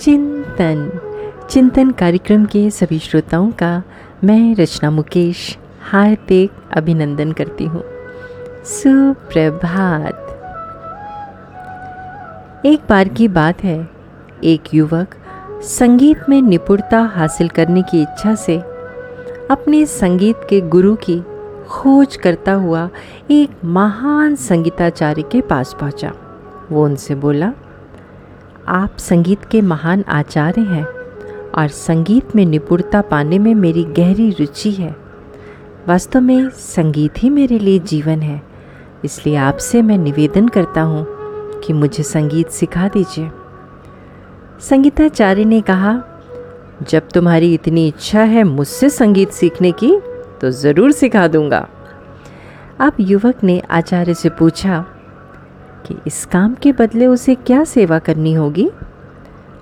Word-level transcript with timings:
चिंतन। 0.00 1.00
चिंतन 1.50 1.90
कार्यक्रम 1.90 2.44
के 2.44 2.70
सभी 2.70 2.98
श्रोताओं 2.98 3.50
का 3.50 3.82
मैं 4.24 4.54
रचना 4.54 4.90
मुकेश 4.90 5.58
हार्दिक 5.90 6.50
अभिनंदन 6.76 7.32
करती 7.32 7.64
हूँ। 7.64 7.82
सुप्रभात। 8.64 10.22
एक 12.66 12.80
बार 12.88 13.08
की 13.08 13.28
बात 13.28 13.64
है, 13.64 13.88
एक 14.44 14.74
युवक 14.74 15.14
संगीत 15.62 16.18
में 16.28 16.42
निपुणता 16.42 17.00
हासिल 17.00 17.48
करने 17.48 17.82
की 17.82 18.02
इच्छा 18.02 18.34
से 18.34 18.58
अपने 19.50 19.86
संगीत 19.86 20.36
के 20.50 20.60
गुरु 20.60 20.96
की 20.96 21.22
खोज 21.68 22.16
करता 22.16 22.52
हुआ 22.52 22.88
एक 23.30 23.50
महान 23.64 24.34
संगीताचार्य 24.34 25.22
के 25.22 25.40
पास 25.40 25.76
पहुँचा। 25.80 26.12
वो 26.70 26.84
उनसे 26.84 27.14
बोला 27.14 27.52
आप 28.68 28.96
संगीत 28.98 29.44
के 29.44 29.60
महान 29.62 30.02
आचार्य 30.08 30.60
हैं 30.60 30.84
और 31.52 31.68
संगीत 31.68 32.34
में 32.36 32.44
निपुणता 32.46 33.00
पाने 33.00 33.38
में 33.38 33.54
मेरी 33.54 33.84
गहरी 33.84 34.30
रुचि 34.30 34.70
है। 34.70 34.94
वास्तव 35.88 36.20
में 36.20 36.48
संगीत 36.50 37.22
ही 37.22 37.30
मेरे 37.30 37.58
लिए 37.58 37.78
जीवन 37.80 38.22
है, 38.22 38.40
इसलिए 39.04 39.36
आपसे 39.36 39.82
मैं 39.82 39.98
निवेदन 39.98 40.48
करता 40.48 40.82
हूँ 40.82 41.06
कि 41.60 41.72
मुझे 41.72 42.02
संगीत 42.02 42.50
सिखा 42.50 42.88
दीजिए। 42.88 43.30
संगीताचार्य 44.60 45.44
ने 45.44 45.60
कहा, 45.60 45.94
जब 46.82 47.08
तुम्हारी 47.08 47.52
इतनी 47.54 47.86
इच्छा 47.88 48.22
है 48.24 48.44
मुझसे 48.44 48.90
संगीत 48.90 49.30
सीखने 49.30 49.72
की 49.74 49.96
तो 50.40 50.50
ज़रूर 50.52 50.92
सिखा 50.92 51.26
दूँगा। 51.28 51.66
अब 52.80 52.96
युवक 53.00 53.44
ने 53.44 53.60
आचार्य 53.70 54.14
से 54.14 54.28
पूछा 54.30 54.84
कि 55.86 55.96
इस 56.06 56.24
काम 56.24 56.54
के 56.54 56.72
बदले 56.72 57.06
उसे 57.06 57.34
क्या 57.34 57.64
सेवा 57.64 57.98
करनी 57.98 58.34
होगी? 58.34 58.70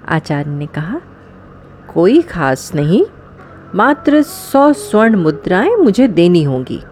आचार्य 0.09 0.51
ने 0.51 0.67
कहा, 0.67 1.01
कोई 1.95 2.23
खास 2.23 2.75
नहीं, 2.75 3.05
मात्र 3.75 4.23
सौ 4.23 4.73
स्वर्ण 4.73 5.17
मुद्राएँ 5.17 5.77
मुझे 5.77 6.09
देनी 6.09 6.43
होंगी। 6.43 6.83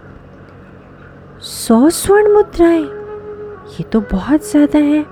सौ 1.40 1.88
स्वर्ण 1.90 2.32
मुद्राएँ? 2.32 2.84
ये 3.70 3.82
तो 3.82 4.00
बहुत 4.00 4.50
ज़्यादा 4.50 4.78
है, 4.78 5.04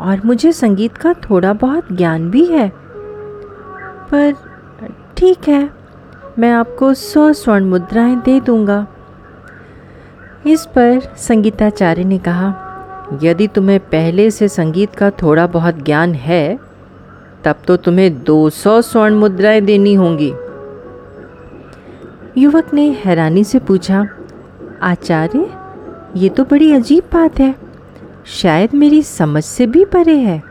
और 0.00 0.20
मुझे 0.24 0.52
संगीत 0.52 0.96
का 0.96 1.12
थोड़ा 1.12 1.52
बहुत 1.52 1.92
ज्ञान 1.92 2.30
भी 2.30 2.44
है। 2.46 2.68
पर 4.12 4.32
ठीक 5.16 5.48
है, 5.48 5.70
मैं 6.38 6.52
आपको 6.52 6.94
सौ 6.94 7.32
स्वर्ण 7.32 7.64
मुद्राएँ 7.64 8.16
दे 8.16 8.40
दूँगा। 8.40 8.86
इस 10.46 10.66
पर 10.66 11.00
संगीताचार्य 11.18 12.04
ने 12.04 12.18
कहा 12.18 12.50
यदि 13.22 13.46
तुम्हें 13.46 13.80
पहले 13.80 14.30
से 14.30 14.48
संगीत 14.48 14.94
का 14.94 15.10
थोड़ा 15.10 15.46
बहुत 15.46 15.74
ज्ञान 15.74 16.14
है, 16.14 16.58
तब 17.44 17.56
तो 17.66 17.76
तुम्हें 17.76 18.24
200 18.24 18.82
स्वर्ण 18.82 19.14
मुद्राएँ 19.14 19.60
देनी 19.60 19.94
होंगी। 19.94 20.32
युवक 22.38 22.74
ने 22.74 22.90
हैरानी 23.04 23.44
से 23.44 23.58
पूछा, 23.58 24.08
आचार्य, 24.82 25.50
ये 26.16 26.28
तो 26.28 26.44
बड़ी 26.44 26.72
अजीब 26.72 27.04
बात 27.12 27.40
है। 27.40 27.54
शायद 28.26 28.74
मेरी 28.74 29.02
समझ 29.02 29.44
से 29.44 29.66
भी 29.66 29.84
परे 29.84 30.16
है। 30.16 30.42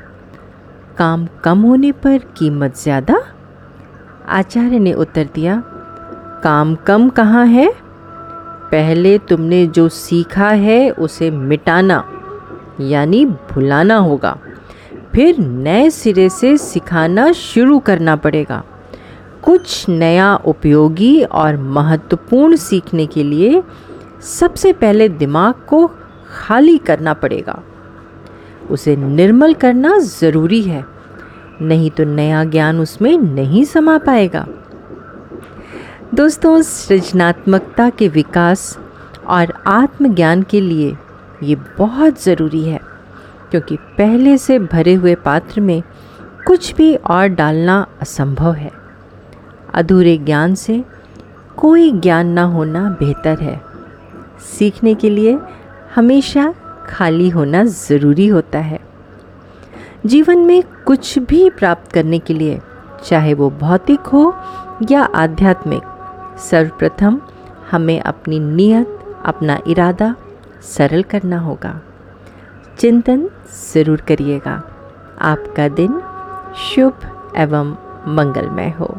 काम 0.98 1.28
कम 1.44 1.62
होने 1.62 1.92
पर 1.92 2.18
कीमत 2.18 2.78
ज़्यादा? 2.78 3.22
आचार्य 4.28 4.80
ने 4.80 4.94
उत्तर 4.94 5.30
दिया, 5.36 5.64
काम 6.44 6.76
कम 6.76 7.10
कहाँ 7.10 7.46
है? 7.46 7.74
पहले 8.72 9.18
तुमने 9.18 9.68
जो 9.68 9.90
सीखा 9.90 10.50
है, 10.50 10.90
उसे 10.90 11.32
मिटाना। 11.32 12.19
यानी 12.80 13.26
भुलाना 13.26 13.96
होगा। 13.96 14.38
फिर 15.16 15.38
नए 15.38 15.90
सिरे 15.90 16.30
से 16.30 16.58
सिखाना 16.58 17.32
शुरू 17.32 17.80
करना 17.80 18.16
पड़ेगा। 18.16 18.64
कुछ 19.44 19.90
नया 19.90 20.36
उपयोगी 20.36 21.22
और 21.24 21.58
महत्वपूर्ण 21.58 22.56
सीखने 22.56 23.06
के 23.06 23.24
लिए 23.24 23.64
सबसे 24.22 24.74
पहले 24.74 25.10
दिमाग 25.10 25.54
को 25.68 25.92
खाली 26.30 26.78
करना 26.78 27.14
पड़ेगा। 27.14 27.64
उसे 28.72 28.96
निर्मल 28.96 29.54
करना 29.54 29.98
ज़रूरी 30.00 30.62
है, 30.62 30.86
नहीं 31.62 31.92
तो 31.92 32.04
नया 32.04 32.44
ज्ञान 32.44 32.80
उसमें 32.80 33.18
नहीं 33.18 33.64
समा 33.64 33.98
पाएगा। 33.98 34.48
दोस्तों, 36.14 36.62
सृजनात्मकता 36.62 37.90
के 37.90 38.08
विकास 38.08 38.80
और 39.28 39.54
आत्मज्ञान 39.68 40.44
के 40.44 40.62
लिए 40.62 40.98
ये 41.44 41.56
बहुत 41.78 42.24
ज़रूरी 42.24 42.64
है, 42.64 42.80
क्योंकि 43.52 43.76
पहले 43.98 44.38
से 44.38 44.60
भरे 44.60 44.94
हुए 44.94 45.16
पात्र 45.16 45.62
में 45.62 45.82
कुछ 46.48 46.74
भी 46.76 46.96
और 46.96 47.28
डालना 47.28 47.86
असंभव 48.02 48.54
है। 48.54 48.72
अधूरे 49.74 50.18
ज्ञान 50.18 50.56
से 50.56 50.84
कोई 51.58 51.92
ज्ञान 51.92 52.28
ना 52.28 52.44
होना 52.44 52.90
बेहतर 53.00 53.40
है। 53.40 53.60
सीखने 54.50 54.94
के 54.96 55.10
लिए 55.10 55.38
हमेशा 55.96 56.54
खाली 56.88 57.30
होना 57.30 57.64
ज़रूरी 57.64 58.28
होता 58.28 58.60
है। 58.60 58.80
जीवन 60.06 60.38
में 60.38 60.64
कुछ 60.86 61.18
भी 61.20 61.50
प्राप्त 61.50 61.92
करने 61.92 62.20
के 62.20 62.34
लिए, 62.34 62.60
चाहे 63.06 63.34
वो 63.34 63.50
भौतिक 63.50 64.00
हो 64.00 64.36
या 64.92 65.04
आध्यात्मिक, 65.16 65.84
सर्वप्रथम 66.42 67.20
हमें 67.72 68.00
अपनी 68.02 68.40
नीयत, 68.40 69.00
अपना 69.26 69.60
इरादा 69.68 70.16
सरल 70.62 71.04
करना 71.04 71.40
होगा। 71.40 71.82
चिंतन 72.80 73.30
ज़रूर 73.74 74.02
करिएगा। 74.02 74.54
आपका 75.22 75.68
दिन 75.68 76.02
शुभ 76.56 77.34
एवं 77.38 77.76
मंगलमय 78.16 78.70
हो। 78.70 78.98